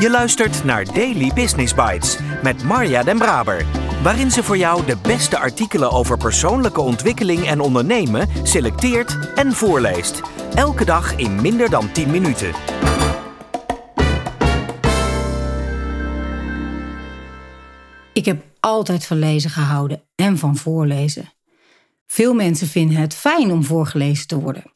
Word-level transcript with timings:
Je 0.00 0.10
luistert 0.10 0.64
naar 0.64 0.84
Daily 0.84 1.30
Business 1.34 1.74
Bites 1.74 2.18
met 2.42 2.62
Marja 2.62 3.02
Den 3.02 3.18
Braber, 3.18 3.66
waarin 4.02 4.30
ze 4.30 4.42
voor 4.42 4.56
jou 4.56 4.86
de 4.86 4.96
beste 5.02 5.38
artikelen 5.38 5.90
over 5.90 6.18
persoonlijke 6.18 6.80
ontwikkeling 6.80 7.46
en 7.46 7.60
ondernemen 7.60 8.28
selecteert 8.42 9.32
en 9.34 9.52
voorleest. 9.52 10.20
Elke 10.54 10.84
dag 10.84 11.16
in 11.16 11.40
minder 11.40 11.70
dan 11.70 11.92
10 11.92 12.10
minuten. 12.10 12.52
Ik 18.12 18.24
heb 18.24 18.44
altijd 18.60 19.06
van 19.06 19.18
lezen 19.18 19.50
gehouden 19.50 20.02
en 20.14 20.38
van 20.38 20.56
voorlezen. 20.56 21.32
Veel 22.06 22.34
mensen 22.34 22.66
vinden 22.66 22.96
het 22.96 23.14
fijn 23.14 23.50
om 23.50 23.64
voorgelezen 23.64 24.26
te 24.26 24.40
worden. 24.40 24.72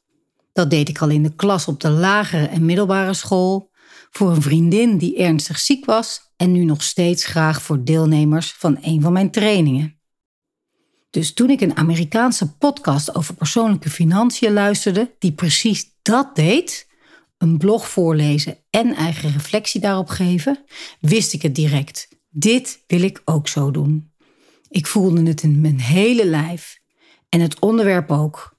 Dat 0.53 0.71
deed 0.71 0.89
ik 0.89 0.99
al 0.99 1.09
in 1.09 1.23
de 1.23 1.35
klas 1.35 1.69
op 1.69 1.81
de 1.81 1.91
lagere 1.91 2.47
en 2.47 2.65
middelbare 2.65 3.15
school, 3.15 3.73
voor 4.17 4.31
een 4.31 4.43
vriendin 4.43 4.99
die 4.99 5.17
ernstig 5.17 5.59
ziek 5.59 5.85
was 5.85 6.33
en 6.37 6.53
nu 6.53 6.65
nog 6.65 6.83
steeds 6.83 7.25
graag 7.25 7.63
voor 7.63 7.85
deelnemers 7.85 8.53
van 8.53 8.79
een 8.81 9.01
van 9.01 9.13
mijn 9.13 9.31
trainingen. 9.31 9.99
Dus 11.11 11.33
toen 11.33 11.51
ik 11.51 11.61
een 11.61 11.77
Amerikaanse 11.77 12.57
podcast 12.57 13.15
over 13.15 13.35
persoonlijke 13.35 13.91
financiën 13.91 14.53
luisterde, 14.53 15.15
die 15.19 15.33
precies 15.33 15.95
dat 16.03 16.37
deed, 16.37 16.89
een 17.39 17.59
blog 17.59 17.89
voorlezen 17.89 18.59
en 18.71 18.95
eigen 18.95 19.33
reflectie 19.33 19.81
daarop 19.81 20.09
geven, 20.09 20.65
wist 21.01 21.33
ik 21.33 21.43
het 21.43 21.55
direct. 21.55 22.09
Dit 22.31 22.85
wil 22.87 23.03
ik 23.03 23.23
ook 23.25 23.49
zo 23.49 23.71
doen. 23.71 24.13
Ik 24.69 24.87
voelde 24.87 25.23
het 25.27 25.43
in 25.43 25.61
mijn 25.61 25.81
hele 25.81 26.27
lijf 26.27 26.81
en 27.29 27.41
het 27.41 27.59
onderwerp 27.59 28.11
ook. 28.11 28.59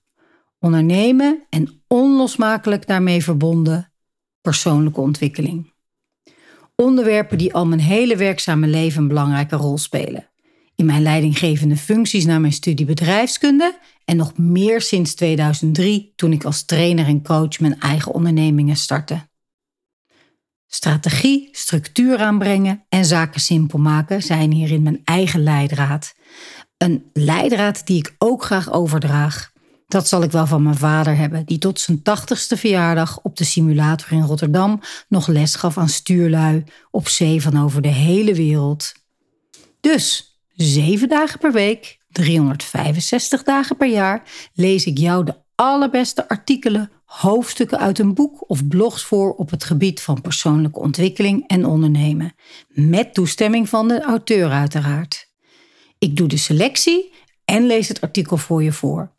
Ondernemen 0.60 1.46
en 1.50 1.84
onlosmakelijk 1.88 2.88
daarmee 2.88 3.24
verbonden 3.24 3.94
persoonlijke 4.46 5.02
ontwikkeling. 5.02 5.74
Onderwerpen 6.76 7.38
die 7.38 7.54
al 7.54 7.66
mijn 7.66 7.80
hele 7.80 8.16
werkzame 8.16 8.68
leven 8.68 9.02
een 9.02 9.08
belangrijke 9.08 9.56
rol 9.56 9.78
spelen. 9.78 10.30
In 10.76 10.86
mijn 10.86 11.02
leidinggevende 11.02 11.78
functies 11.78 12.26
na 12.26 12.40
mijn 12.40 12.54
studie 12.54 12.86
bedrijfskunde 12.86 13.80
en 14.06 14.18
nog 14.18 14.38
meer 14.38 14.82
sinds 14.82 15.16
2003 15.16 16.14
toen 16.16 16.32
ik 16.32 16.44
als 16.44 16.66
trainer 16.66 17.06
en 17.06 17.24
coach 17.24 17.60
mijn 17.60 17.80
eigen 17.80 18.14
ondernemingen 18.14 18.76
startte. 18.76 19.28
Strategie, 20.68 21.50
structuur 21.52 22.18
aanbrengen 22.18 22.86
en 22.90 23.06
zaken 23.06 23.42
simpel 23.42 23.80
maken 23.80 24.22
zijn 24.22 24.52
hierin 24.52 24.84
mijn 24.84 25.02
eigen 25.04 25.44
leidraad. 25.44 26.16
Een 26.78 27.10
leidraad 27.14 27.88
die 27.88 27.98
ik 27.98 28.16
ook 28.18 28.44
graag 28.44 28.72
overdraag. 28.72 29.52
Dat 29.96 30.08
zal 30.08 30.24
ik 30.24 30.32
wel 30.32 30.48
van 30.48 30.64
mijn 30.64 30.76
vader 30.76 31.18
hebben, 31.18 31.46
die 31.46 31.58
tot 31.58 31.80
zijn 31.80 32.02
tachtigste 32.02 32.58
verjaardag 32.58 33.20
op 33.22 33.38
de 33.38 33.44
simulator 33.44 34.12
in 34.12 34.22
Rotterdam 34.22 34.82
nog 35.08 35.28
les 35.28 35.56
gaf 35.56 35.78
aan 35.78 35.90
stuurlui 35.90 36.64
op 36.92 37.08
zee 37.08 37.42
van 37.42 37.64
over 37.64 37.82
de 37.82 37.88
hele 37.88 38.34
wereld. 38.34 38.92
Dus, 39.80 40.38
zeven 40.56 41.10
dagen 41.10 41.40
per 41.40 41.52
week, 41.52 41.98
365 42.10 43.44
dagen 43.44 43.78
per 43.78 43.88
jaar, 43.88 44.24
lees 44.54 44.86
ik 44.86 44.98
jou 44.98 45.26
de 45.26 45.36
allerbeste 45.56 46.30
artikelen, 46.30 46.92
hoofdstukken 47.06 47.80
uit 47.80 48.00
een 48.00 48.14
boek 48.14 48.50
of 48.50 48.68
blogs 48.68 49.04
voor 49.04 49.34
op 49.34 49.50
het 49.50 49.64
gebied 49.64 50.02
van 50.02 50.22
persoonlijke 50.22 50.80
ontwikkeling 50.80 51.48
en 51.48 51.66
ondernemen. 51.66 52.36
Met 52.68 53.14
toestemming 53.14 53.70
van 53.70 53.88
de 53.88 54.02
auteur 54.02 54.52
uiteraard. 54.52 55.32
Ik 55.98 56.18
doe 56.18 56.28
de 56.28 56.38
selectie 56.38 57.14
en 57.46 57.66
lees 57.66 57.88
het 57.88 58.02
artikel 58.02 58.38
voor 58.38 58.64
je 58.64 58.72
voor. 58.72 59.14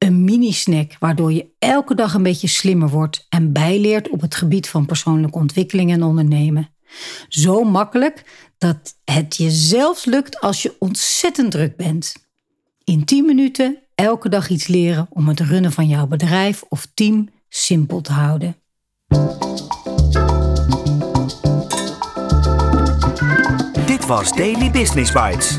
Een 0.00 0.24
mini-snack 0.24 0.96
waardoor 0.98 1.32
je 1.32 1.46
elke 1.58 1.94
dag 1.94 2.14
een 2.14 2.22
beetje 2.22 2.48
slimmer 2.48 2.88
wordt 2.88 3.26
en 3.28 3.52
bijleert 3.52 4.08
op 4.08 4.20
het 4.20 4.34
gebied 4.34 4.68
van 4.68 4.86
persoonlijke 4.86 5.38
ontwikkeling 5.38 5.92
en 5.92 6.02
ondernemen. 6.02 6.68
Zo 7.28 7.64
makkelijk 7.64 8.24
dat 8.58 8.94
het 9.04 9.36
je 9.36 9.50
zelfs 9.50 10.04
lukt 10.04 10.40
als 10.40 10.62
je 10.62 10.76
ontzettend 10.78 11.50
druk 11.50 11.76
bent. 11.76 12.14
In 12.84 13.04
10 13.04 13.24
minuten 13.24 13.78
elke 13.94 14.28
dag 14.28 14.48
iets 14.48 14.66
leren 14.66 15.06
om 15.10 15.28
het 15.28 15.40
runnen 15.40 15.72
van 15.72 15.88
jouw 15.88 16.06
bedrijf 16.06 16.62
of 16.68 16.86
team 16.94 17.28
simpel 17.48 18.00
te 18.00 18.12
houden. 18.12 18.56
Dit 23.86 24.06
was 24.06 24.32
Daily 24.32 24.70
Business 24.70 25.12
Bites. 25.12 25.58